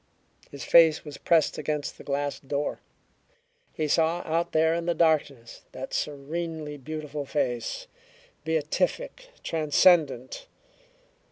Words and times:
His 0.49 0.63
face 0.65 1.05
was 1.05 1.19
pressed 1.19 1.59
against 1.59 1.95
the 1.99 2.03
glass 2.03 2.39
door. 2.39 2.79
He 3.71 3.87
saw, 3.87 4.23
out 4.25 4.51
there 4.51 4.73
in 4.73 4.87
the 4.87 4.95
darkness, 4.95 5.61
that 5.73 5.93
serenely 5.93 6.75
beautiful 6.77 7.23
face, 7.27 7.85
beatific, 8.43 9.29
transcendent. 9.43 10.47